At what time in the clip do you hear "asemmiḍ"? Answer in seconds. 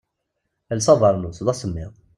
1.53-1.93